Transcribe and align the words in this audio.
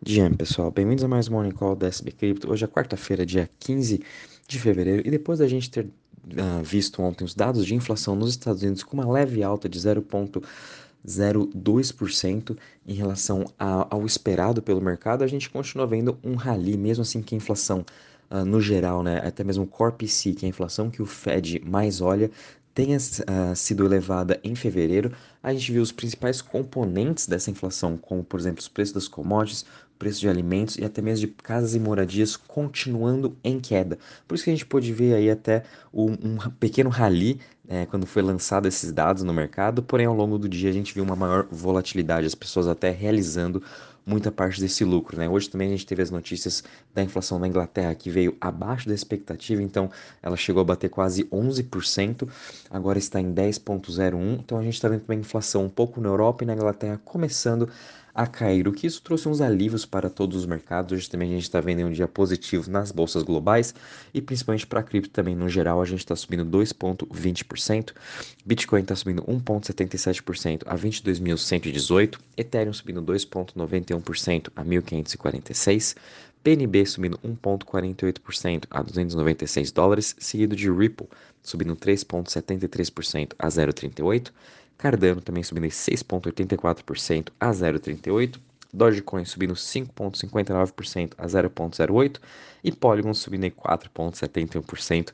Dia, 0.00 0.30
pessoal, 0.30 0.70
bem-vindos 0.70 1.02
a 1.02 1.08
mais 1.08 1.26
um 1.28 1.32
Morning 1.32 1.50
Call 1.50 1.74
da 1.74 1.88
SB 1.88 2.12
Crypto. 2.12 2.48
Hoje 2.48 2.64
é 2.64 2.68
quarta-feira, 2.68 3.26
dia 3.26 3.50
15 3.58 4.00
de 4.46 4.60
fevereiro, 4.60 5.02
e 5.04 5.10
depois 5.10 5.40
da 5.40 5.48
gente 5.48 5.68
ter 5.68 5.86
uh, 5.86 6.62
visto 6.62 7.02
ontem 7.02 7.24
os 7.24 7.34
dados 7.34 7.66
de 7.66 7.74
inflação 7.74 8.14
nos 8.14 8.30
Estados 8.30 8.62
Unidos 8.62 8.84
com 8.84 8.96
uma 8.96 9.10
leve 9.10 9.42
alta 9.42 9.68
de 9.68 9.76
0,02% 9.76 12.56
em 12.86 12.94
relação 12.94 13.44
a, 13.58 13.92
ao 13.92 14.06
esperado 14.06 14.62
pelo 14.62 14.80
mercado, 14.80 15.24
a 15.24 15.26
gente 15.26 15.50
continua 15.50 15.84
vendo 15.84 16.16
um 16.22 16.36
rally, 16.36 16.76
mesmo 16.76 17.02
assim 17.02 17.20
que 17.20 17.34
a 17.34 17.38
inflação 17.38 17.84
Uh, 18.30 18.44
no 18.44 18.60
geral, 18.60 19.02
né, 19.02 19.26
até 19.26 19.42
mesmo 19.42 19.64
o 19.64 19.66
Core 19.66 19.94
PC, 19.94 20.34
que 20.34 20.44
é 20.44 20.48
a 20.48 20.50
inflação 20.50 20.90
que 20.90 21.00
o 21.00 21.06
Fed 21.06 21.62
mais 21.64 22.02
olha, 22.02 22.30
tenha 22.78 22.96
uh, 22.96 23.56
sido 23.56 23.84
elevada 23.84 24.38
em 24.44 24.54
fevereiro, 24.54 25.10
a 25.42 25.52
gente 25.52 25.72
viu 25.72 25.82
os 25.82 25.90
principais 25.90 26.40
componentes 26.40 27.26
dessa 27.26 27.50
inflação, 27.50 27.96
como 27.96 28.22
por 28.22 28.38
exemplo 28.38 28.60
os 28.60 28.68
preços 28.68 28.94
das 28.94 29.08
commodities, 29.08 29.64
preço 29.98 30.20
de 30.20 30.28
alimentos 30.28 30.76
e 30.76 30.84
até 30.84 31.02
mesmo 31.02 31.26
de 31.26 31.32
casas 31.42 31.74
e 31.74 31.80
moradias 31.80 32.36
continuando 32.36 33.36
em 33.42 33.58
queda. 33.58 33.98
Por 34.28 34.36
isso 34.36 34.44
que 34.44 34.50
a 34.50 34.52
gente 34.52 34.64
pôde 34.64 34.92
ver 34.92 35.14
aí 35.14 35.28
até 35.28 35.64
um, 35.92 36.12
um 36.12 36.36
pequeno 36.60 36.88
rally 36.88 37.40
é, 37.68 37.84
quando 37.84 38.06
foi 38.06 38.22
lançado 38.22 38.68
esses 38.68 38.92
dados 38.92 39.24
no 39.24 39.34
mercado, 39.34 39.82
porém 39.82 40.06
ao 40.06 40.14
longo 40.14 40.38
do 40.38 40.48
dia 40.48 40.70
a 40.70 40.72
gente 40.72 40.94
viu 40.94 41.02
uma 41.02 41.16
maior 41.16 41.48
volatilidade, 41.50 42.28
as 42.28 42.34
pessoas 42.36 42.68
até 42.68 42.90
realizando 42.90 43.60
muita 44.08 44.32
parte 44.32 44.60
desse 44.60 44.84
lucro. 44.84 45.18
Né? 45.18 45.28
Hoje 45.28 45.50
também 45.50 45.68
a 45.68 45.70
gente 45.72 45.86
teve 45.86 46.02
as 46.02 46.10
notícias 46.10 46.64
da 46.94 47.02
inflação 47.02 47.38
na 47.38 47.46
Inglaterra 47.46 47.94
que 47.94 48.10
veio 48.10 48.36
abaixo 48.40 48.88
da 48.88 48.94
expectativa, 48.94 49.62
então 49.62 49.90
ela 50.22 50.36
chegou 50.36 50.62
a 50.62 50.64
bater 50.64 50.88
quase 50.88 51.24
11%, 51.24 52.26
agora 52.70 52.98
está 52.98 53.20
em 53.20 53.32
10,01%. 53.32 54.38
Então 54.40 54.58
a 54.58 54.62
gente 54.62 54.74
está 54.74 54.88
vendo 54.88 55.02
também 55.02 55.20
inflação 55.20 55.66
um 55.66 55.68
pouco 55.68 56.00
na 56.00 56.08
Europa 56.08 56.42
e 56.42 56.46
na 56.46 56.54
Inglaterra 56.54 56.98
começando 57.04 57.68
a 58.18 58.26
cair, 58.26 58.66
o 58.66 58.72
que 58.72 58.84
isso 58.84 59.00
trouxe 59.00 59.28
uns 59.28 59.40
alívios 59.40 59.86
para 59.86 60.10
todos 60.10 60.38
os 60.38 60.44
mercados. 60.44 60.92
Hoje 60.92 61.08
também 61.08 61.30
a 61.30 61.34
gente 61.34 61.44
está 61.44 61.60
vendo 61.60 61.86
um 61.86 61.92
dia 61.92 62.08
positivo 62.08 62.68
nas 62.68 62.90
bolsas 62.90 63.22
globais 63.22 63.72
e 64.12 64.20
principalmente 64.20 64.66
para 64.66 64.80
a 64.80 64.82
cripto 64.82 65.10
também. 65.10 65.36
No 65.36 65.48
geral 65.48 65.80
a 65.80 65.84
gente 65.84 66.00
está 66.00 66.16
subindo 66.16 66.44
2,20%, 66.44 67.92
Bitcoin 68.44 68.80
está 68.80 68.96
subindo 68.96 69.22
1,77% 69.22 70.62
a 70.66 70.76
22.118, 70.76 72.18
Ethereum 72.36 72.72
subindo 72.72 73.00
2,91% 73.02 74.50
a 74.56 74.64
1.546, 74.64 75.94
PNB 76.42 76.86
subindo 76.86 77.18
1,48% 77.18 78.64
a 78.68 78.82
296 78.82 79.70
dólares, 79.70 80.16
seguido 80.18 80.56
de 80.56 80.68
Ripple 80.68 81.06
subindo 81.40 81.76
3,73% 81.76 83.34
a 83.38 83.46
0,38 83.46 84.32
Cardano 84.78 85.20
também 85.20 85.42
subindo 85.42 85.66
6,84% 85.66 87.30
a 87.38 87.50
0,38%. 87.50 88.38
Dogecoin 88.72 89.24
subindo 89.24 89.54
5,59% 89.54 91.14
a 91.16 91.26
0,08% 91.26 92.20
e 92.62 92.70
Polygon 92.70 93.14
subindo 93.14 93.46
4,71% 93.50 95.12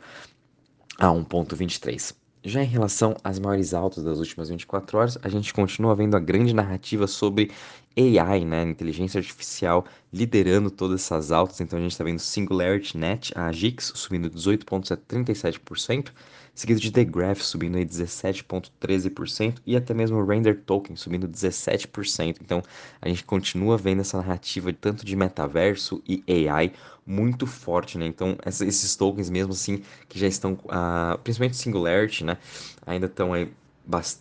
a 0.99 1.07
1,23%. 1.07 2.15
Já 2.47 2.63
em 2.63 2.67
relação 2.67 3.17
às 3.25 3.39
maiores 3.39 3.73
altas 3.73 4.05
das 4.05 4.19
últimas 4.19 4.51
24 4.51 4.99
horas, 4.99 5.19
a 5.23 5.31
gente 5.31 5.55
continua 5.55 5.95
vendo 5.95 6.15
a 6.15 6.21
grande 6.21 6.53
narrativa 6.53 7.07
sobre 7.07 7.51
AI, 7.97 8.45
né, 8.45 8.63
inteligência 8.65 9.19
artificial, 9.19 9.87
liderando 10.13 10.71
todas 10.71 11.03
essas 11.03 11.31
altas. 11.31 11.61
Então 11.61 11.79
a 11.79 11.83
gente 11.83 11.93
está 11.93 12.05
vendo 12.05 12.19
Singularity 12.19 12.99
Net, 12.99 13.33
a 13.37 13.51
GIX, 13.53 13.93
subindo 13.95 14.31
18,37%, 14.31 16.11
seguido 16.55 16.81
de 16.81 16.91
The 16.91 17.05
Graph 17.05 17.41
subindo 17.41 17.79
17,13% 17.79 19.57
e 19.67 19.77
até 19.77 19.93
mesmo 19.93 20.25
Render 20.25 20.63
Token 20.65 20.97
subindo 20.97 21.29
17%. 21.29 22.39
Então 22.41 22.63
a 23.01 23.09
gente 23.09 23.25
continua 23.25 23.77
vendo 23.77 24.01
essa 24.01 24.19
narrativa 24.19 24.73
tanto 24.73 25.05
de 25.05 25.17
metaverso 25.17 26.03
e 26.07 26.23
AI 26.49 26.73
muito 27.07 27.47
forte, 27.47 27.99
né? 27.99 28.07
Então 28.07 28.37
esses 28.45 28.97
tokens 28.97 29.29
mesmo 29.29 29.53
assim 29.53 29.83
que 30.09 30.19
já 30.19 30.27
estão, 30.27 30.55
uh, 30.65 31.19
principalmente 31.23 31.57
Singularity, 31.57 32.25
né, 32.25 32.39
ainda 32.87 33.07
estão 33.07 33.33
aí 33.33 33.51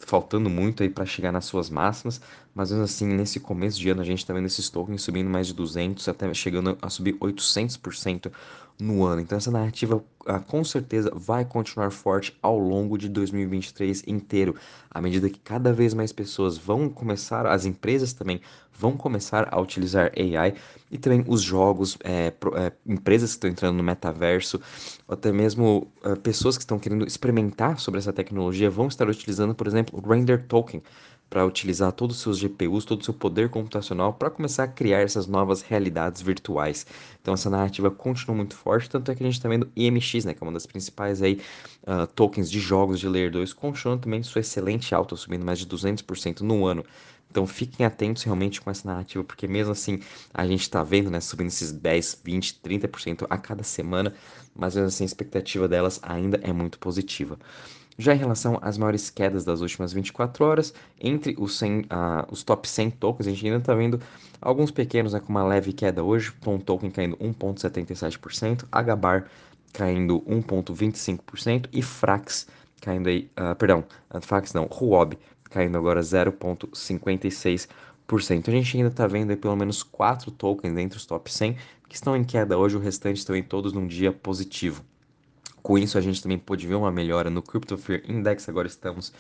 faltando 0.06 0.50
muito 0.50 0.84
aí 0.84 0.90
para 0.90 1.06
chegar 1.06 1.32
nas 1.32 1.46
suas 1.46 1.70
máximas, 1.70 2.22
mas 2.54 2.70
mesmo 2.70 2.84
assim, 2.84 3.08
nesse 3.08 3.40
começo 3.40 3.80
de 3.80 3.90
ano 3.90 4.02
a 4.02 4.06
gente 4.06 4.20
está 4.20 4.34
vendo 4.34 4.46
esses 4.46 4.70
tokens 4.70 5.02
subindo 5.02 5.30
mais 5.30 5.48
de 5.48 5.54
200, 5.54 6.08
até 6.08 6.34
chegando 6.34 6.78
a 6.82 6.90
subir 6.90 7.14
800% 7.20 8.32
no 8.80 9.04
ano. 9.06 9.22
Então 9.22 9.38
essa 9.38 9.52
narrativa 9.52 10.04
ah, 10.26 10.40
com 10.40 10.64
certeza 10.64 11.12
vai 11.14 11.44
continuar 11.46 11.92
forte 11.92 12.38
ao 12.42 12.58
longo 12.58 12.98
de 12.98 13.10
2023 13.10 14.04
inteiro, 14.08 14.56
à 14.90 15.02
medida 15.02 15.30
que 15.30 15.40
cada 15.40 15.74
vez 15.74 15.94
mais 15.94 16.12
pessoas 16.12 16.58
vão 16.58 16.90
começar, 16.90 17.46
as 17.46 17.66
empresas 17.66 18.14
também 18.14 18.42
vão 18.72 18.98
começar 18.98 19.48
a 19.52 19.60
utilizar 19.60 20.12
AI 20.18 20.56
e 20.90 20.98
também 20.98 21.24
os 21.28 21.42
jogos, 21.42 21.98
é, 22.04 22.32
pro, 22.32 22.58
é, 22.58 22.72
empresas 22.86 23.32
que 23.32 23.36
estão 23.36 23.50
entrando 23.50 23.78
no 23.78 23.84
metaverso, 23.84 24.60
até 25.08 25.32
mesmo 25.32 25.92
é, 26.04 26.16
pessoas 26.16 26.58
que 26.58 26.64
estão 26.64 26.80
querendo 26.80 27.06
experimentar 27.06 27.80
sobre 27.80 28.00
essa 28.00 28.12
tecnologia 28.12 28.70
vão 28.70 28.88
estar 28.88 29.08
utilizando, 29.08 29.54
por 29.54 29.68
exemplo, 29.68 30.00
o 30.02 30.08
Render 30.08 30.46
Token 30.48 30.82
para 31.34 31.44
utilizar 31.48 31.92
todos 31.92 32.18
os 32.18 32.22
seus 32.22 32.38
GPUs, 32.38 32.86
todo 32.86 33.02
o 33.02 33.04
seu 33.04 33.12
poder 33.12 33.50
computacional 33.50 34.14
para 34.14 34.30
começar 34.30 34.66
a 34.66 34.68
criar 34.68 35.00
essas 35.00 35.26
novas 35.26 35.64
realidades 35.64 36.22
virtuais. 36.22 36.86
Então 37.20 37.34
essa 37.34 37.50
narrativa 37.50 37.90
continua 37.90 38.38
muito 38.38 38.56
forte, 38.56 38.88
tanto 38.88 39.10
é 39.10 39.16
que 39.16 39.24
a 39.24 39.26
gente 39.26 39.38
está 39.38 39.50
vendo 39.50 39.68
IMX, 39.76 40.26
né, 40.26 40.36
que 40.36 40.44
é 40.44 40.46
uma 40.46 40.54
das 40.54 40.68
principais 40.68 41.24
aí, 41.24 41.42
uh, 41.88 42.06
tokens 42.06 42.52
de 42.52 42.60
jogos 42.60 43.00
de 43.00 43.10
Layer 43.10 43.32
2, 43.32 43.52
continuando 43.52 44.04
também 44.04 44.22
sua 44.22 44.42
excelente 44.42 44.94
alta, 44.94 45.16
subindo 45.16 45.44
mais 45.44 45.58
de 45.58 45.66
200% 45.66 46.42
no 46.42 46.68
ano. 46.68 46.86
Então 47.34 47.48
fiquem 47.48 47.84
atentos 47.84 48.22
realmente 48.22 48.62
com 48.62 48.70
essa 48.70 48.88
narrativa, 48.88 49.24
porque 49.24 49.48
mesmo 49.48 49.72
assim 49.72 50.00
a 50.32 50.46
gente 50.46 50.62
está 50.62 50.84
vendo, 50.84 51.10
né, 51.10 51.20
subindo 51.20 51.48
esses 51.48 51.72
10, 51.72 52.22
20, 52.24 52.60
30% 52.64 53.26
a 53.28 53.38
cada 53.40 53.64
semana, 53.64 54.14
mas 54.56 54.76
mesmo 54.76 54.88
assim 54.88 55.04
a 55.04 55.08
expectativa 55.08 55.68
delas 55.68 56.00
ainda 56.04 56.40
é 56.44 56.54
muito 56.54 56.78
positiva. 56.78 57.40
Já 57.98 58.14
em 58.14 58.20
relação 58.20 58.60
às 58.62 58.78
maiores 58.78 59.10
quedas 59.10 59.44
das 59.44 59.62
últimas 59.62 59.92
24 59.94 60.46
horas, 60.46 60.76
entre 61.02 61.36
os, 61.40 61.58
100, 61.58 61.80
uh, 61.80 61.86
os 62.30 62.44
top 62.44 62.70
100 62.70 62.92
tokens, 62.92 63.26
a 63.26 63.32
gente 63.32 63.46
ainda 63.48 63.58
está 63.58 63.74
vendo 63.74 64.00
alguns 64.40 64.70
pequenos 64.70 65.14
né, 65.14 65.20
com 65.20 65.30
uma 65.30 65.44
leve 65.44 65.74
queda 65.74 66.04
hoje, 66.04 66.32
Tom 66.40 66.60
Token 66.60 66.92
caindo 66.92 67.18
1,77%, 67.18 68.66
Agabar 68.72 69.26
caindo 69.72 70.22
1,25% 70.22 71.68
e 71.74 71.82
Frax 71.82 72.46
caindo 72.80 73.08
aí, 73.08 73.32
uh, 73.40 73.56
perdão, 73.56 73.84
Frax 74.22 74.54
não, 74.54 74.66
Huobi 74.66 75.18
caindo 75.54 75.78
agora 75.78 76.02
0,56%. 76.02 78.48
A 78.48 78.52
gente 78.52 78.76
ainda 78.76 78.90
está 78.90 79.06
vendo 79.06 79.38
pelo 79.38 79.56
menos 79.56 79.84
4 79.84 80.32
tokens 80.32 80.76
entre 80.78 80.98
os 80.98 81.06
top 81.06 81.32
100 81.32 81.56
que 81.88 81.96
estão 81.96 82.18
em 82.18 82.24
queda 82.24 82.58
hoje, 82.58 82.76
o 82.76 82.80
restante 82.80 83.18
estão 83.18 83.36
em 83.36 83.44
todos 83.44 83.72
num 83.72 83.86
dia 83.86 84.12
positivo. 84.12 84.84
Com 85.64 85.78
isso, 85.78 85.98
a 85.98 86.02
gente 86.02 86.22
também 86.22 86.38
pôde 86.38 86.68
ver 86.68 86.76
uma 86.76 86.92
melhora 86.92 87.30
no 87.30 87.42
Crypto 87.42 87.78
Fear 87.78 88.02
Index. 88.06 88.50
Agora 88.50 88.68
estamos 88.68 89.14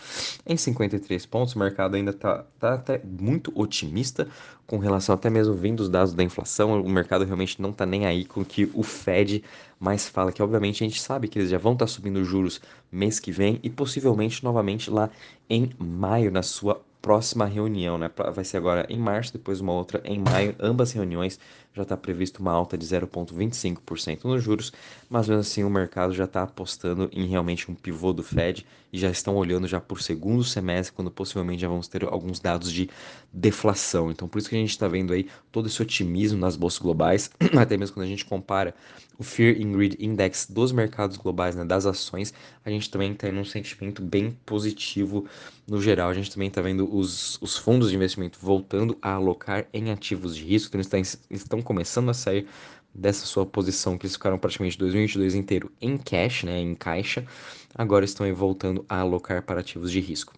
em 0.46 0.58
53 0.58 1.26
pontos. 1.26 1.56
O 1.56 1.60
mercado 1.60 1.96
ainda 1.96 2.12
está 2.12 2.46
tá 2.60 2.74
até 2.74 3.02
muito 3.02 3.50
otimista 3.56 4.28
com 4.68 4.78
relação 4.78 5.16
até 5.16 5.30
mesmo 5.30 5.54
vindo 5.54 5.80
os 5.80 5.88
dados 5.88 6.14
da 6.14 6.22
inflação. 6.22 6.82
O 6.82 6.90
mercado 6.90 7.24
realmente 7.24 7.62
não 7.62 7.70
está 7.70 7.86
nem 7.86 8.06
aí 8.06 8.26
com 8.26 8.42
o 8.42 8.46
que 8.46 8.70
o 8.74 8.84
Fed 8.84 9.42
mais 9.80 10.10
fala, 10.10 10.34
que 10.34 10.44
obviamente 10.44 10.84
a 10.84 10.88
gente 10.88 11.02
sabe 11.02 11.30
que 11.30 11.40
eles 11.40 11.50
já 11.50 11.58
vão 11.58 11.74
estar 11.74 11.86
tá 11.86 11.92
subindo 11.92 12.24
juros 12.26 12.60
mês 12.92 13.22
que 13.22 13.32
vem 13.32 13.60
e 13.64 13.70
possivelmente 13.70 14.44
novamente 14.44 14.90
lá 14.90 15.10
em 15.50 15.72
maio, 15.80 16.30
na 16.30 16.44
sua 16.44 16.82
próxima 17.02 17.46
reunião, 17.46 17.98
né? 17.98 18.10
Vai 18.34 18.46
ser 18.46 18.56
agora 18.56 18.86
em 18.90 18.98
março, 18.98 19.34
depois 19.34 19.60
uma 19.60 19.74
outra 19.74 20.02
em 20.06 20.20
maio. 20.20 20.56
Ambas 20.58 20.94
reuniões 20.94 21.38
já 21.74 21.82
está 21.84 21.98
previsto 21.98 22.40
uma 22.40 22.52
alta 22.52 22.78
de 22.78 22.86
0,25% 22.86 24.26
nos 24.26 24.44
juros, 24.44 24.72
mas 25.10 25.28
mesmo 25.28 25.42
assim 25.42 25.64
o 25.64 25.70
mercado 25.70 26.14
já 26.14 26.26
está 26.26 26.44
apostando 26.44 27.10
em 27.12 27.28
realmente 27.28 27.70
um 27.70 27.76
pivô 27.76 28.14
do 28.14 28.24
Fed 28.24 28.66
e 28.92 29.00
já 29.00 29.10
estão 29.10 29.36
olhando 29.36 29.68
já 29.68 29.82
por 29.82 30.02
segundo 30.02 30.44
semestre, 30.44 30.94
quando 30.94 31.10
possivelmente 31.10 31.62
já 31.62 31.68
vamos 31.68 31.88
ter 31.88 32.04
alguns 32.04 32.40
dados 32.40 32.72
de 32.72 32.90
deflação. 33.32 34.12
Então 34.12 34.28
por 34.28 34.38
isso 34.38 34.50
que 34.50 34.56
a 34.56 34.60
gente 34.60 34.70
está 34.70 34.88
vendo 34.88 35.14
aí 35.14 35.28
todo 35.52 35.68
esse 35.68 35.82
otimismo 35.82 36.38
nas 36.38 36.56
bolsas 36.56 36.80
globais, 36.80 37.32
até 37.58 37.76
mesmo 37.76 37.96
quando 37.96 38.06
a 38.06 38.10
gente 38.10 38.26
compara 38.26 38.76
o 39.18 39.24
Fear 39.24 39.56
and 39.62 39.72
Greed 39.72 39.98
Index 40.00 40.48
dos 40.50 40.72
mercados 40.72 41.18
globais, 41.18 41.56
né, 41.56 41.64
das 41.64 41.86
ações, 41.86 42.34
a 42.66 42.70
gente 42.70 42.90
também 42.90 43.12
está 43.12 43.30
em 43.30 43.38
um 43.38 43.46
sentimento 43.46 44.02
bem 44.02 44.38
positivo 44.46 45.26
no 45.68 45.82
geral. 45.82 46.10
A 46.10 46.14
gente 46.14 46.32
também 46.32 46.48
está 46.48 46.62
vendo 46.62 46.94
os, 46.94 47.42
os 47.42 47.58
fundos 47.58 47.90
de 47.90 47.96
investimento 47.96 48.40
voltando 48.42 48.98
a 49.02 49.14
alocar 49.14 49.66
em 49.74 49.92
ativos 49.92 50.36
de 50.36 50.44
risco, 50.44 50.76
então 50.78 51.00
eles 51.00 51.20
estão 51.30 51.62
começando 51.64 52.10
a 52.10 52.14
sair 52.14 52.48
dessa 52.94 53.26
sua 53.26 53.46
posição 53.46 53.98
que 53.98 54.06
eles 54.06 54.16
ficaram 54.16 54.38
praticamente 54.38 54.78
2022 54.78 55.34
inteiro 55.34 55.72
em 55.82 55.98
cash, 55.98 56.44
né, 56.44 56.60
em 56.60 56.76
caixa, 56.76 57.26
agora 57.74 58.06
estão 58.06 58.32
voltando 58.36 58.86
a 58.88 59.00
alocar 59.00 59.42
para 59.42 59.62
ativos 59.62 59.92
de 59.92 60.00
risco. 60.00 60.34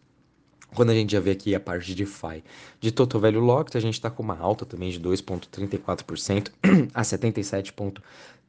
Quando 0.74 0.90
a 0.90 0.94
gente 0.94 1.14
já 1.14 1.22
vê 1.22 1.32
aqui 1.32 1.56
a 1.56 1.60
parte 1.60 1.88
de 1.88 1.96
DeFi 1.96 2.44
de 2.82 2.92
Total 2.92 3.20
Value 3.20 3.40
Locked, 3.40 3.78
a 3.78 3.80
gente 3.80 3.94
está 3.94 4.10
com 4.10 4.22
uma 4.22 4.38
alta 4.38 4.66
também 4.66 4.90
de 4.90 5.00
2,34% 5.00 6.52
a 6.94 7.02
77,3 7.02 8.02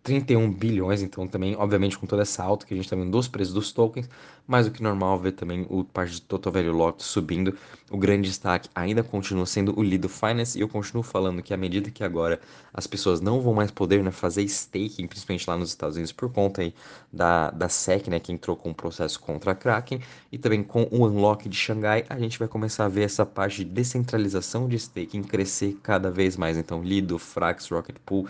31 0.03 0.53
bilhões, 0.53 1.03
então 1.03 1.27
também, 1.27 1.57
obviamente, 1.57 1.99
com 1.99 2.07
toda 2.07 2.23
essa 2.23 2.43
alta 2.43 2.65
que 2.65 2.73
a 2.73 2.77
gente 2.77 2.87
está 2.87 2.95
vendo 2.95 3.11
dos 3.11 3.27
preços 3.27 3.53
dos 3.53 3.73
tokens, 3.73 4.09
mas 4.47 4.67
o 4.67 4.71
que 4.71 4.81
normal 4.81 5.19
ver 5.19 5.33
também 5.33 5.67
o 5.69 5.83
parte 5.83 6.15
de 6.15 6.23
Total 6.23 6.53
Value 6.53 6.71
Locked 6.73 7.03
subindo. 7.03 7.59
O 7.91 7.99
grande 7.99 8.29
destaque 8.29 8.69
ainda 8.73 9.03
continua 9.03 9.47
sendo 9.47 9.77
o 9.77 9.83
Lido 9.83 10.09
Finance, 10.09 10.57
e 10.57 10.61
eu 10.61 10.69
continuo 10.69 11.03
falando 11.03 11.43
que 11.43 11.53
à 11.53 11.57
medida 11.57 11.91
que 11.91 12.05
agora 12.05 12.41
as 12.73 12.87
pessoas 12.87 13.21
não 13.21 13.41
vão 13.41 13.53
mais 13.53 13.73
poder 13.73 14.03
né, 14.05 14.13
fazer 14.13 14.43
staking, 14.45 15.09
principalmente 15.09 15.51
lá 15.51 15.57
nos 15.57 15.71
Estados 15.71 15.97
Unidos, 15.97 16.13
por 16.13 16.31
conta 16.33 16.63
aí 16.63 16.73
da, 17.13 17.51
da 17.51 17.69
SEC, 17.69 18.09
né, 18.09 18.21
que 18.21 18.33
entrou 18.33 18.57
com 18.57 18.71
um 18.71 18.75
processo 18.75 19.19
contra 19.19 19.53
a 19.53 19.55
Kraken, 19.57 20.01
e 20.31 20.39
também 20.39 20.63
com 20.63 20.87
o 20.91 21.05
Unlock 21.05 21.49
de 21.49 21.57
Xangai, 21.57 22.05
a 22.09 22.17
gente 22.17 22.39
vai 22.39 22.47
começar 22.47 22.85
a 22.85 22.89
ver 22.89 23.03
essa 23.03 23.27
parte 23.27 23.65
de 23.65 23.71
descentralização 23.73 24.69
de 24.69 24.77
staking 24.77 25.25
crescer 25.25 25.77
cada 25.83 26.13
vez 26.13 26.37
mais. 26.37 26.57
Então, 26.57 26.81
Lido, 26.83 27.19
Frax, 27.19 27.69
Rocket 27.71 27.97
Pool, 28.05 28.29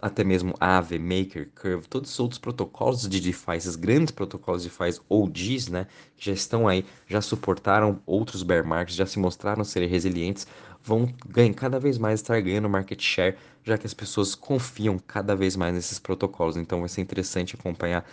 até 0.00 0.22
mesmo 0.22 0.54
Aave, 0.60 0.98
Maker, 0.98 1.50
Curve, 1.60 1.88
todos 1.88 2.10
os 2.10 2.20
outros 2.20 2.38
protocolos 2.38 3.08
de 3.08 3.20
DeFi, 3.20 3.56
esses 3.56 3.76
grandes 3.76 4.12
protocolos 4.12 4.62
de 4.62 4.68
DeFi 4.68 5.00
OGs, 5.08 5.68
né, 5.68 5.86
que 6.16 6.26
já 6.26 6.32
estão 6.32 6.68
aí, 6.68 6.84
já 7.06 7.20
suportaram 7.20 8.00
outros 8.06 8.42
bear 8.42 8.64
markets, 8.64 8.96
já 8.96 9.06
se 9.06 9.18
mostraram 9.18 9.64
serem 9.64 9.88
resilientes, 9.88 10.46
vão 10.82 11.12
ganhar 11.26 11.52
cada 11.54 11.78
vez 11.80 11.98
mais 11.98 12.20
estar 12.20 12.40
ganhando 12.40 12.68
market 12.68 13.00
share, 13.02 13.36
já 13.64 13.76
que 13.76 13.86
as 13.86 13.94
pessoas 13.94 14.34
confiam 14.34 14.98
cada 14.98 15.34
vez 15.34 15.56
mais 15.56 15.74
nesses 15.74 15.98
protocolos. 15.98 16.56
Então 16.56 16.80
vai 16.80 16.88
ser 16.88 17.00
interessante 17.00 17.56
acompanhar 17.56 18.04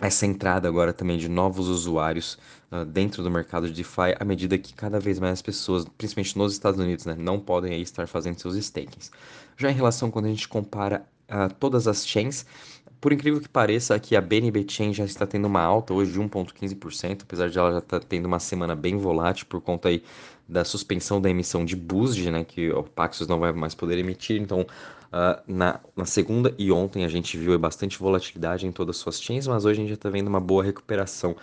essa 0.00 0.26
entrada 0.26 0.68
agora 0.68 0.92
também 0.92 1.18
de 1.18 1.28
novos 1.28 1.68
usuários 1.68 2.38
uh, 2.70 2.84
dentro 2.84 3.22
do 3.22 3.30
mercado 3.30 3.68
de 3.68 3.74
DeFi 3.74 4.14
à 4.18 4.24
medida 4.24 4.58
que 4.58 4.74
cada 4.74 4.98
vez 4.98 5.18
mais 5.18 5.40
pessoas, 5.40 5.84
principalmente 5.96 6.36
nos 6.36 6.52
Estados 6.52 6.80
Unidos, 6.80 7.06
né, 7.06 7.14
não 7.18 7.38
podem 7.38 7.72
aí 7.72 7.82
estar 7.82 8.06
fazendo 8.06 8.38
seus 8.38 8.56
stakings. 8.56 9.10
Já 9.56 9.70
em 9.70 9.74
relação 9.74 10.10
quando 10.10 10.26
a 10.26 10.28
gente 10.28 10.48
compara 10.48 11.06
uh, 11.30 11.52
todas 11.54 11.86
as 11.86 12.06
chains, 12.06 12.44
por 13.04 13.12
incrível 13.12 13.38
que 13.38 13.50
pareça, 13.50 13.94
aqui 13.94 14.16
a 14.16 14.20
BNB 14.22 14.64
Chain 14.66 14.94
já 14.94 15.04
está 15.04 15.26
tendo 15.26 15.44
uma 15.44 15.60
alta 15.60 15.92
hoje 15.92 16.12
de 16.12 16.18
1,15%, 16.18 17.20
apesar 17.22 17.50
de 17.50 17.58
ela 17.58 17.72
já 17.72 17.78
estar 17.80 18.00
tá 18.00 18.06
tendo 18.08 18.24
uma 18.24 18.40
semana 18.40 18.74
bem 18.74 18.96
volátil 18.96 19.44
por 19.44 19.60
conta 19.60 19.90
aí 19.90 20.02
da 20.48 20.64
suspensão 20.64 21.20
da 21.20 21.30
emissão 21.30 21.64
de 21.64 21.74
BUSD, 21.74 22.30
né, 22.30 22.44
que 22.44 22.70
o 22.70 22.82
Paxos 22.82 23.26
não 23.26 23.38
vai 23.38 23.52
mais 23.52 23.74
poder 23.74 23.98
emitir. 23.98 24.40
Então, 24.40 24.60
uh, 24.60 25.42
na, 25.46 25.80
na, 25.96 26.04
segunda 26.04 26.54
e 26.58 26.70
ontem 26.70 27.04
a 27.04 27.08
gente 27.08 27.36
viu 27.38 27.58
bastante 27.58 27.98
volatilidade 27.98 28.66
em 28.66 28.72
todas 28.72 28.96
as 28.96 29.02
suas 29.02 29.20
chains, 29.20 29.46
mas 29.46 29.64
hoje 29.64 29.78
a 29.78 29.82
gente 29.82 29.88
já 29.88 29.94
está 29.94 30.10
vendo 30.10 30.28
uma 30.28 30.40
boa 30.40 30.62
recuperação. 30.62 31.36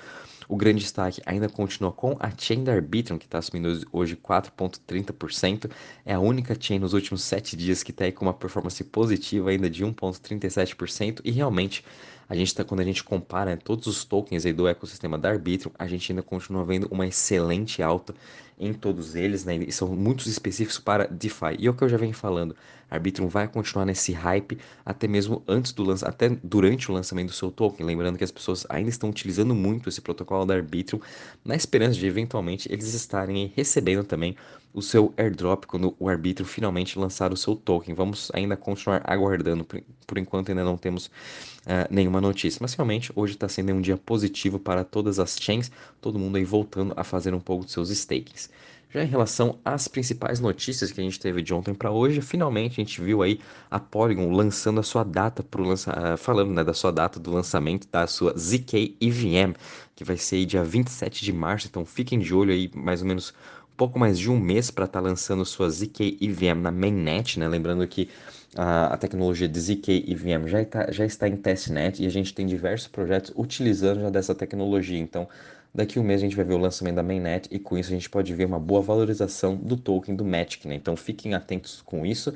O 0.51 0.57
grande 0.57 0.81
destaque 0.81 1.21
ainda 1.25 1.48
continua 1.48 1.94
com 1.94 2.18
a 2.19 2.30
chain 2.38 2.65
da 2.65 2.74
Arbitrum, 2.74 3.18
que 3.18 3.24
está 3.24 3.42
subindo 3.42 3.88
hoje 3.89 4.18
4,30%. 4.18 5.71
É 6.06 6.13
a 6.13 6.19
única 6.19 6.57
chain 6.59 6.77
nos 6.77 6.92
últimos 6.92 7.24
7 7.24 7.56
dias 7.56 7.83
que 7.83 7.92
está 7.92 8.03
aí 8.03 8.12
com 8.12 8.25
uma 8.25 8.33
performance 8.33 8.83
positiva 8.83 9.50
ainda 9.50 9.69
de 9.69 9.86
1,37%. 9.86 11.21
E 11.24 11.31
realmente, 11.31 11.86
a 12.27 12.36
gente 12.36 12.53
tá, 12.53 12.65
quando 12.65 12.81
a 12.81 12.83
gente 12.83 13.01
compara 13.01 13.51
né, 13.51 13.56
todos 13.56 13.88
os 13.88 14.03
tokens 14.03 14.45
aí 14.45 14.51
do 14.51 14.68
ecossistema 14.68 15.18
da 15.18 15.30
Arbitrum, 15.30 15.71
a 15.80 15.88
gente 15.88 16.12
ainda 16.12 16.21
continua 16.21 16.65
vendo 16.65 16.86
uma 16.92 17.07
excelente 17.07 17.81
alta 17.81 18.13
em 18.59 18.74
todos 18.74 19.15
eles, 19.15 19.45
né? 19.45 19.56
E 19.56 19.71
são 19.71 19.88
muitos 19.95 20.27
específicos 20.27 20.77
para 20.77 21.07
DeFi. 21.07 21.56
E 21.59 21.68
é 21.68 21.69
o 21.69 21.74
que 21.74 21.81
eu 21.81 21.88
já 21.88 21.95
venho 21.95 22.13
falando, 22.13 22.54
Arbitrum 22.92 23.28
vai 23.28 23.48
continuar 23.48 23.86
nesse 23.86 24.12
hype 24.12 24.58
até 24.86 25.08
mesmo 25.08 25.42
antes 25.48 25.72
do 25.72 25.82
lançamento, 25.82 26.14
até 26.14 26.30
durante 26.44 26.92
o 26.92 26.94
lançamento 26.94 27.28
do 27.28 27.34
seu 27.34 27.50
token. 27.50 27.86
Lembrando 27.86 28.18
que 28.18 28.24
as 28.24 28.32
pessoas 28.32 28.66
ainda 28.70 28.90
estão 28.90 29.10
utilizando 29.10 29.56
muito 29.56 29.88
esse 29.88 30.02
protocolo 30.02 30.46
da 30.46 30.56
Arbitrum 30.56 31.00
na 31.44 31.56
esperança 31.56 31.98
de 31.98 32.06
eventualmente 32.06 32.72
eles 32.72 32.94
estarem 32.94 33.52
recebendo 33.56 34.04
também 34.04 34.36
o 34.74 34.82
seu 34.82 35.14
airdrop 35.18 35.66
quando 35.66 35.96
o 36.00 36.08
Arbitrum 36.08 36.46
finalmente 36.46 36.98
lançar 37.00 37.32
o 37.34 37.38
seu 37.38 37.56
token. 37.56 37.94
Vamos 37.94 38.30
ainda 38.34 38.56
continuar 38.56 39.02
aguardando, 39.06 39.64
por, 39.64 39.82
por 40.06 40.18
enquanto 40.18 40.50
ainda 40.50 40.64
não 40.64 40.78
temos 40.78 41.08
uh, 41.08 41.88
nenhuma 41.90 42.22
notícia. 42.22 42.60
Mas 42.62 42.74
realmente 42.74 43.12
hoje 43.16 43.34
está 43.34 43.48
sendo 43.48 43.74
um 43.74 43.82
dia 43.82 43.98
positivo 43.98 44.60
para 44.60 44.84
todas 44.84 45.20
as 45.20 45.38
chains, 45.40 45.72
todo 46.00 46.20
mundo 46.20 46.38
aí 46.38 46.44
voltando 46.44 46.94
a 46.96 47.04
fazer 47.04 47.34
um 47.34 47.40
pouco 47.40 47.66
de 47.66 47.72
seus 47.72 47.90
stakings. 47.90 48.50
Já 48.94 49.02
em 49.02 49.08
relação 49.08 49.58
às 49.64 49.88
principais 49.88 50.42
notícias 50.42 50.92
que 50.92 51.00
a 51.00 51.04
gente 51.04 51.18
teve 51.18 51.42
de 51.42 51.54
ontem 51.54 51.74
para 51.74 51.90
hoje, 51.90 52.20
finalmente 52.20 52.74
a 52.74 52.84
gente 52.84 53.02
viu 53.02 53.24
aí 53.24 53.40
a 53.70 53.80
Polygon 53.80 54.32
lançando 54.32 54.82
a 54.82 54.84
sua 54.84 55.04
data 55.06 55.42
para 55.42 55.62
lança... 55.62 55.92
Ah, 55.92 56.18
falando 56.18 56.52
né, 56.52 56.62
da 56.62 56.74
sua 56.74 56.92
data 56.92 57.18
do 57.18 57.32
lançamento 57.32 57.88
da 57.90 58.06
sua 58.06 58.34
ZK 58.38 58.98
EVM, 59.00 59.54
que 59.96 60.04
vai 60.04 60.18
ser 60.18 60.46
dia 60.46 60.62
27 60.62 61.24
de 61.24 61.32
março, 61.32 61.68
então 61.68 61.86
fiquem 61.86 62.20
de 62.20 62.34
olho 62.34 62.52
aí 62.52 62.70
mais 62.76 63.02
ou 63.02 63.08
menos 63.08 63.34
um 63.72 63.76
pouco 63.78 63.98
mais 63.98 64.20
de 64.20 64.30
um 64.30 64.38
mês 64.38 64.70
para 64.70 64.84
estar 64.84 65.02
tá 65.02 65.08
lançando 65.08 65.46
sua 65.46 65.70
ZK 65.70 66.18
EVM 66.20 66.62
na 66.62 66.72
mainnet, 66.72 67.40
né? 67.40 67.48
Lembrando 67.48 67.88
que 67.88 68.10
a, 68.56 68.88
a 68.94 68.98
tecnologia 68.98 69.48
de 69.48 69.58
ZK 69.58 70.06
EVM 70.12 70.48
já 70.48 70.62
está, 70.62 70.92
já 70.92 71.06
está 71.06 71.30
em 71.30 71.38
testnet 71.38 72.04
e 72.04 72.06
a 72.06 72.10
gente 72.10 72.34
tem 72.34 72.46
diversos 72.46 72.90
projetos 72.90 73.32
utilizando 73.38 74.02
já 74.02 74.10
dessa 74.10 74.36
tecnologia, 74.36 75.00
então 75.00 75.30
Daqui 75.73 75.97
um 76.00 76.03
mês 76.03 76.21
a 76.21 76.25
gente 76.25 76.35
vai 76.35 76.44
ver 76.44 76.53
o 76.53 76.57
lançamento 76.57 76.95
da 76.95 77.03
mainnet 77.03 77.47
e 77.50 77.57
com 77.57 77.77
isso 77.77 77.89
a 77.89 77.94
gente 77.94 78.09
pode 78.09 78.33
ver 78.33 78.45
uma 78.45 78.59
boa 78.59 78.81
valorização 78.81 79.56
do 79.56 79.77
token 79.77 80.15
do 80.15 80.25
Matic, 80.25 80.65
né? 80.65 80.75
Então 80.75 80.97
fiquem 80.97 81.33
atentos 81.33 81.81
com 81.81 82.06
isso. 82.06 82.31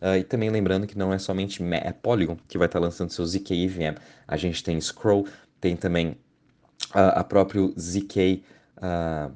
Uh, 0.00 0.16
e 0.18 0.24
também 0.24 0.50
lembrando 0.50 0.86
que 0.86 0.98
não 0.98 1.12
é 1.12 1.18
somente 1.18 1.62
é 1.62 1.92
Polygon 1.92 2.36
que 2.48 2.58
vai 2.58 2.66
estar 2.66 2.80
lançando 2.80 3.10
seu 3.10 3.24
ZK 3.24 3.64
EVM. 3.64 3.96
A 4.26 4.36
gente 4.36 4.64
tem 4.64 4.80
Scroll, 4.80 5.26
tem 5.60 5.76
também 5.76 6.08
uh, 6.94 7.14
a 7.14 7.22
próprio 7.22 7.72
ZK. 7.78 8.42
Uh, 8.78 9.32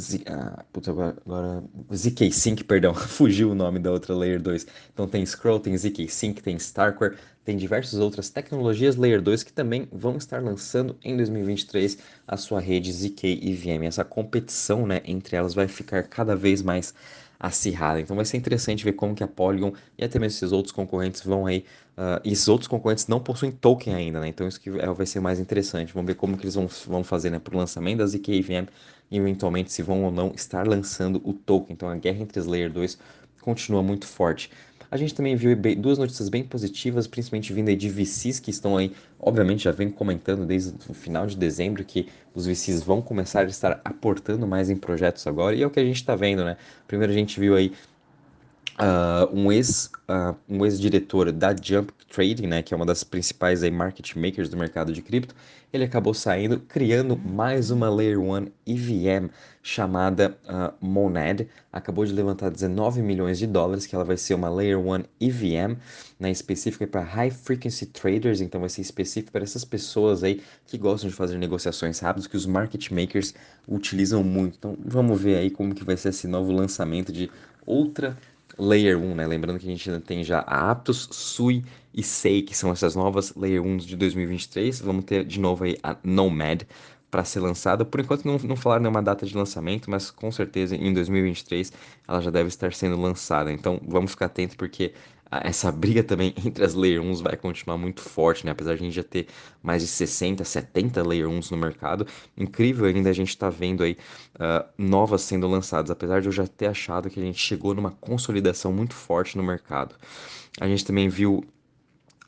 Z, 0.00 0.22
ah, 0.26 0.64
agora, 0.86 1.16
agora 1.26 1.64
ZK 1.92 2.32
Sync, 2.32 2.62
perdão, 2.64 2.94
fugiu 2.94 3.50
o 3.50 3.54
nome 3.54 3.78
da 3.80 3.90
outra 3.90 4.14
Layer 4.14 4.40
2. 4.40 4.66
Então 4.92 5.08
tem 5.08 5.26
Scroll, 5.26 5.58
tem 5.58 5.76
ZK 5.76 6.08
Sync, 6.08 6.40
tem 6.40 6.56
Starkware, 6.56 7.16
tem 7.44 7.56
diversas 7.56 7.98
outras 7.98 8.30
tecnologias 8.30 8.94
Layer 8.94 9.20
2 9.20 9.42
que 9.42 9.52
também 9.52 9.88
vão 9.90 10.16
estar 10.16 10.42
lançando 10.42 10.96
em 11.02 11.16
2023 11.16 11.98
a 12.26 12.36
sua 12.36 12.60
rede 12.60 12.92
ZK 12.92 13.40
EVM. 13.42 13.84
Essa 13.86 14.04
competição 14.04 14.86
né, 14.86 15.00
entre 15.04 15.34
elas 15.34 15.54
vai 15.54 15.66
ficar 15.66 16.04
cada 16.04 16.36
vez 16.36 16.62
mais 16.62 16.94
acirrada. 17.38 18.00
Então 18.00 18.16
vai 18.16 18.24
ser 18.24 18.36
interessante 18.36 18.84
ver 18.84 18.92
como 18.92 19.14
que 19.14 19.22
a 19.22 19.28
Polygon 19.28 19.72
e 19.96 20.04
até 20.04 20.18
mesmo 20.18 20.36
esses 20.36 20.52
outros 20.52 20.72
concorrentes 20.72 21.22
vão 21.22 21.46
aí. 21.46 21.64
Uh, 21.96 22.20
e 22.24 22.32
esses 22.32 22.48
outros 22.48 22.68
concorrentes 22.68 23.06
não 23.06 23.20
possuem 23.20 23.50
token 23.52 23.94
ainda, 23.94 24.20
né? 24.20 24.28
Então 24.28 24.46
isso 24.46 24.60
que 24.60 24.70
é, 24.70 24.86
vai 24.86 25.06
ser 25.06 25.20
mais 25.20 25.38
interessante. 25.38 25.92
Vamos 25.92 26.06
ver 26.06 26.14
como 26.14 26.36
que 26.36 26.44
eles 26.44 26.54
vão, 26.54 26.68
vão 26.86 27.04
fazer 27.04 27.30
né, 27.30 27.38
para 27.38 27.54
o 27.54 27.58
lançamento 27.58 27.98
da 27.98 28.06
ZK 28.06 28.28
e 29.10 29.16
eventualmente 29.18 29.72
se 29.72 29.82
vão 29.82 30.04
ou 30.04 30.10
não 30.10 30.32
estar 30.34 30.66
lançando 30.66 31.20
o 31.24 31.32
token. 31.32 31.74
Então 31.74 31.88
a 31.88 31.96
guerra 31.96 32.22
entre 32.22 32.38
as 32.40 32.46
Layer 32.46 32.72
2 32.72 32.98
continua 33.40 33.82
muito 33.82 34.06
forte. 34.06 34.50
A 34.90 34.96
gente 34.96 35.14
também 35.14 35.36
viu 35.36 35.54
duas 35.76 35.98
notícias 35.98 36.28
bem 36.30 36.42
positivas, 36.42 37.06
principalmente 37.06 37.52
vindo 37.52 37.68
aí 37.68 37.76
de 37.76 37.90
VCs 37.90 38.40
que 38.40 38.50
estão 38.50 38.76
aí, 38.76 38.92
obviamente 39.20 39.64
já 39.64 39.72
vem 39.72 39.90
comentando 39.90 40.46
desde 40.46 40.74
o 40.88 40.94
final 40.94 41.26
de 41.26 41.36
dezembro 41.36 41.84
que 41.84 42.08
os 42.34 42.46
VCs 42.46 42.82
vão 42.82 43.02
começar 43.02 43.40
a 43.40 43.48
estar 43.48 43.80
aportando 43.84 44.46
mais 44.46 44.70
em 44.70 44.76
projetos 44.76 45.26
agora, 45.26 45.54
e 45.54 45.62
é 45.62 45.66
o 45.66 45.70
que 45.70 45.80
a 45.80 45.84
gente 45.84 45.96
está 45.96 46.16
vendo, 46.16 46.42
né? 46.42 46.56
Primeiro 46.86 47.12
a 47.12 47.16
gente 47.16 47.38
viu 47.38 47.54
aí 47.54 47.72
Uh, 48.78 49.36
um 49.36 49.50
ex 49.50 49.90
uh, 50.08 50.36
um 50.48 50.64
ex-diretor 50.64 51.32
da 51.32 51.54
Jump 51.54 51.92
Trading, 52.08 52.46
né, 52.46 52.62
que 52.62 52.72
é 52.72 52.76
uma 52.76 52.86
das 52.86 53.02
principais 53.02 53.64
aí, 53.64 53.72
market 53.72 54.14
makers 54.14 54.48
do 54.48 54.56
mercado 54.56 54.92
de 54.92 55.02
cripto, 55.02 55.34
ele 55.72 55.84
acabou 55.84 56.14
saindo, 56.14 56.60
criando 56.60 57.16
mais 57.16 57.70
uma 57.70 57.90
Layer 57.90 58.20
1 58.20 58.46
EVM 58.66 59.30
chamada 59.62 60.38
uh, 60.44 60.72
Monad. 60.80 61.46
Acabou 61.72 62.06
de 62.06 62.12
levantar 62.12 62.50
19 62.50 63.02
milhões 63.02 63.38
de 63.38 63.46
dólares, 63.46 63.84
que 63.84 63.94
ela 63.94 64.04
vai 64.04 64.16
ser 64.16 64.34
uma 64.34 64.48
Layer 64.48 64.78
1 64.78 65.04
EVM, 65.20 65.76
né, 66.18 66.30
específica 66.30 66.86
para 66.86 67.02
High 67.02 67.30
Frequency 67.32 67.86
Traders, 67.86 68.40
então 68.40 68.60
vai 68.60 68.70
ser 68.70 68.80
específico 68.80 69.32
para 69.32 69.42
essas 69.42 69.64
pessoas 69.64 70.22
aí 70.22 70.40
que 70.66 70.78
gostam 70.78 71.10
de 71.10 71.16
fazer 71.16 71.36
negociações 71.36 71.98
rápidas, 71.98 72.26
que 72.26 72.36
os 72.36 72.46
market 72.46 72.90
makers 72.90 73.34
utilizam 73.66 74.22
muito. 74.22 74.56
Então 74.56 74.78
vamos 74.82 75.20
ver 75.20 75.36
aí 75.36 75.50
como 75.50 75.74
que 75.74 75.84
vai 75.84 75.96
ser 75.96 76.10
esse 76.10 76.28
novo 76.28 76.52
lançamento 76.52 77.12
de 77.12 77.28
outra 77.66 78.16
Layer 78.58 78.98
1, 78.98 79.14
né? 79.14 79.26
Lembrando 79.26 79.58
que 79.58 79.66
a 79.66 79.70
gente 79.70 80.00
tem 80.00 80.24
já 80.24 80.40
a 80.40 80.70
Aptos, 80.70 81.08
Sui 81.10 81.64
e 81.94 82.02
Sei, 82.02 82.42
que 82.42 82.56
são 82.56 82.70
essas 82.70 82.94
novas 82.94 83.34
Layer 83.34 83.62
1 83.62 83.78
de 83.78 83.96
2023. 83.96 84.80
Vamos 84.80 85.04
ter 85.04 85.24
de 85.24 85.38
novo 85.40 85.64
aí 85.64 85.76
a 85.82 85.96
Nomad 86.02 86.62
para 87.10 87.24
ser 87.24 87.40
lançada. 87.40 87.84
Por 87.84 88.00
enquanto 88.00 88.24
não, 88.24 88.38
não 88.38 88.56
falaram 88.56 88.82
nenhuma 88.82 89.02
data 89.02 89.24
de 89.24 89.36
lançamento, 89.36 89.90
mas 89.90 90.10
com 90.10 90.30
certeza 90.30 90.76
em 90.76 90.92
2023 90.92 91.72
ela 92.06 92.20
já 92.20 92.30
deve 92.30 92.48
estar 92.48 92.72
sendo 92.72 93.00
lançada. 93.00 93.52
Então 93.52 93.80
vamos 93.86 94.10
ficar 94.12 94.26
atentos 94.26 94.56
porque 94.56 94.92
essa 95.30 95.70
briga 95.70 96.02
também 96.02 96.34
entre 96.44 96.64
as 96.64 96.74
Layer 96.74 97.02
1s 97.02 97.22
vai 97.22 97.36
continuar 97.36 97.76
muito 97.76 98.00
forte, 98.00 98.44
né? 98.44 98.52
Apesar 98.52 98.74
de 98.74 98.82
a 98.82 98.84
gente 98.84 98.94
já 98.94 99.02
ter 99.02 99.26
mais 99.62 99.82
de 99.82 99.88
60, 99.88 100.44
70 100.44 101.02
Layer 101.06 101.28
1s 101.28 101.50
no 101.50 101.56
mercado, 101.56 102.06
incrível 102.36 102.86
ainda 102.86 103.10
a 103.10 103.12
gente 103.12 103.36
tá 103.36 103.50
vendo 103.50 103.82
aí 103.82 103.96
uh, 104.36 104.66
novas 104.76 105.22
sendo 105.22 105.46
lançadas, 105.46 105.90
apesar 105.90 106.20
de 106.20 106.28
eu 106.28 106.32
já 106.32 106.46
ter 106.46 106.66
achado 106.66 107.10
que 107.10 107.20
a 107.20 107.22
gente 107.22 107.38
chegou 107.38 107.74
numa 107.74 107.90
consolidação 107.90 108.72
muito 108.72 108.94
forte 108.94 109.36
no 109.36 109.42
mercado. 109.42 109.94
A 110.60 110.66
gente 110.66 110.84
também 110.84 111.08
viu 111.08 111.44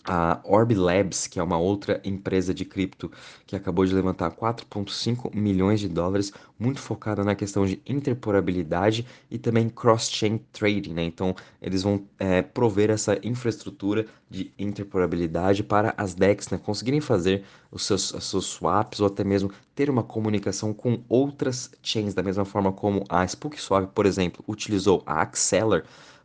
a 0.05 0.41
Orb 0.45 0.75
Labs, 0.75 1.27
que 1.27 1.39
é 1.39 1.43
uma 1.43 1.59
outra 1.59 2.01
empresa 2.05 2.55
de 2.55 2.65
cripto 2.65 3.11
que 3.47 3.55
acabou 3.55 3.85
de 3.85 3.95
levantar 3.95 4.31
4,5 4.31 5.35
milhões 5.35 5.81
de 5.81 5.89
dólares, 5.89 6.33
muito 6.59 6.81
focada 6.81 7.23
na 7.25 7.35
questão 7.35 7.67
de 7.67 7.81
interoperabilidade 7.87 9.07
e 9.31 9.39
também 9.39 9.69
cross-chain 9.69 10.39
trading, 10.53 10.93
né? 10.95 11.05
Então, 11.05 11.35
eles 11.61 11.83
vão 11.83 12.05
é, 12.19 12.43
prover 12.43 12.91
essa 12.91 13.19
infraestrutura 13.23 14.07
de 14.29 14.53
interoperabilidade 14.59 15.63
para 15.63 15.95
as 15.97 16.15
DEX, 16.15 16.49
né? 16.51 16.59
Conseguirem 16.59 17.01
fazer 17.01 17.45
os 17.71 17.85
seus, 17.85 18.13
os 18.13 18.25
seus 18.25 18.47
swaps 18.47 19.01
ou 19.01 19.07
até 19.07 19.25
mesmo 19.25 19.51
ter 19.75 19.91
uma 19.91 20.03
comunicação 20.03 20.73
com 20.73 21.03
outras 21.09 21.71
chains, 21.83 22.15
da 22.15 22.23
mesma 22.23 22.45
forma 22.45 22.73
como 22.73 23.05
a 23.09 23.27
SpookSwap, 23.27 23.93
por 23.95 24.07
exemplo, 24.07 24.45
utilizou 24.47 25.03
a 25.07 25.23
Acceler 25.23 25.85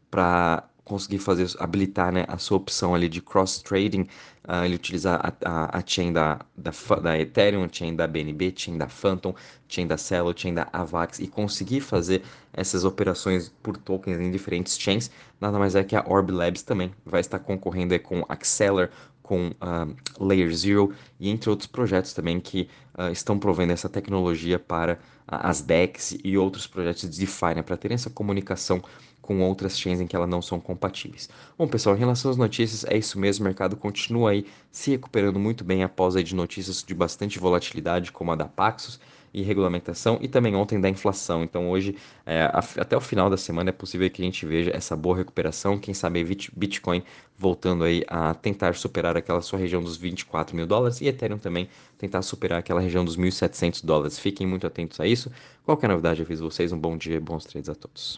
para 0.09 0.67
conseguir 0.85 1.17
fazer, 1.17 1.49
habilitar 1.59 2.11
né, 2.13 2.25
a 2.27 2.37
sua 2.37 2.57
opção 2.57 2.93
ali 2.93 3.09
de 3.09 3.19
cross-trading, 3.19 4.01
uh, 4.47 4.63
ele 4.63 4.75
utilizar 4.75 5.19
a, 5.19 5.33
a, 5.43 5.79
a, 5.79 5.83
chain 5.85 6.13
da, 6.13 6.39
da, 6.55 6.71
da 7.01 7.19
Ethereum, 7.19 7.67
chain 7.69 7.95
da 7.95 8.05
BNB, 8.05 8.53
chain 8.55 8.77
da 8.77 8.87
Phantom, 8.87 9.33
chain 9.67 9.87
da 9.87 9.97
Celo, 9.97 10.31
chain 10.37 10.53
da 10.53 10.69
Avax 10.71 11.19
e 11.19 11.27
conseguir 11.27 11.81
fazer 11.81 12.21
essas 12.53 12.85
operações 12.85 13.51
por 13.63 13.75
tokens 13.75 14.19
em 14.19 14.29
diferentes 14.29 14.77
chains, 14.77 15.09
nada 15.41 15.57
mais 15.57 15.75
é 15.75 15.83
que 15.83 15.95
a 15.95 16.05
Orb 16.07 16.31
Labs 16.31 16.61
também 16.61 16.93
vai 17.03 17.19
estar 17.19 17.39
concorrendo 17.39 17.99
com 17.99 18.23
Acceler, 18.29 18.91
com 19.23 19.47
uh, 19.47 20.23
Layer 20.23 20.53
Zero 20.53 20.93
e 21.19 21.29
entre 21.29 21.49
outros 21.49 21.67
projetos 21.67 22.13
também 22.13 22.39
que 22.39 22.69
uh, 22.95 23.11
estão 23.11 23.39
provendo 23.39 23.73
essa 23.73 23.89
tecnologia 23.89 24.59
para 24.59 24.99
as 25.27 25.61
DEX 25.61 26.15
e 26.23 26.37
outros 26.37 26.67
projetos 26.67 27.09
de 27.09 27.19
DeFi, 27.19 27.55
né, 27.55 27.63
para 27.63 27.75
terem 27.75 27.95
essa 27.95 28.11
comunicação 28.11 28.83
com 29.25 29.41
outras 29.41 29.77
chains 29.77 29.99
em 29.99 30.05
que 30.05 30.15
elas 30.15 30.29
não 30.29 30.41
são 30.41 30.59
compatíveis. 30.59 31.27
Bom, 31.57 31.67
pessoal, 31.67 31.95
em 31.95 31.99
relação 31.99 32.29
às 32.29 32.37
notícias, 32.37 32.85
é 32.85 32.95
isso 32.95 33.19
mesmo, 33.19 33.43
o 33.43 33.47
mercado 33.47 33.75
continua 33.75 34.29
aí 34.29 34.45
se 34.71 34.91
recuperando 34.91 35.39
muito 35.39 35.63
bem 35.63 35.83
após 35.83 36.15
aí 36.15 36.23
de 36.23 36.35
notícias 36.35 36.83
de 36.83 36.93
bastante 36.93 37.39
volatilidade, 37.39 38.11
como 38.11 38.31
a 38.31 38.35
da 38.35 38.45
Paxos 38.45 38.99
e 39.33 39.41
regulamentação, 39.41 40.17
e 40.21 40.29
também 40.29 40.55
ontem 40.55 40.79
da 40.79 40.87
inflação. 40.87 41.43
Então, 41.43 41.69
hoje, 41.69 41.97
é, 42.25 42.49
até 42.77 42.95
o 42.95 43.01
final 43.01 43.29
da 43.29 43.35
semana, 43.35 43.69
é 43.69 43.73
possível 43.73 44.09
que 44.09 44.21
a 44.21 44.25
gente 44.25 44.45
veja 44.45 44.71
essa 44.73 44.95
boa 44.95 45.17
recuperação, 45.17 45.77
quem 45.77 45.93
sabe 45.93 46.23
Bitcoin 46.55 47.03
voltando 47.37 47.83
aí 47.83 48.05
a 48.07 48.33
tentar 48.33 48.75
superar 48.75 49.17
aquela 49.17 49.41
sua 49.41 49.59
região 49.59 49.81
dos 49.83 49.97
24 49.97 50.55
mil 50.55 50.65
dólares 50.65 51.01
e 51.01 51.07
Ethereum 51.07 51.37
também 51.37 51.67
tentar 51.97 52.21
superar 52.21 52.59
aquela 52.59 52.79
região 52.79 53.03
dos 53.03 53.17
1.700 53.17 53.83
dólares. 53.83 54.17
Fiquem 54.17 54.47
muito 54.47 54.65
atentos 54.67 54.99
a 55.01 55.07
isso. 55.07 55.29
Qualquer 55.65 55.89
novidade, 55.89 56.21
eu 56.21 56.25
aviso 56.25 56.49
vocês. 56.49 56.71
Um 56.71 56.79
bom 56.79 56.95
dia 56.95 57.19
bons 57.19 57.43
trades 57.43 57.69
a 57.69 57.75
todos. 57.75 58.13